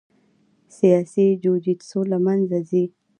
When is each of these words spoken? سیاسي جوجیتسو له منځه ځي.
سیاسي 0.77 1.25
جوجیتسو 1.43 1.99
له 2.11 2.17
منځه 2.25 2.57
ځي. 2.69 2.83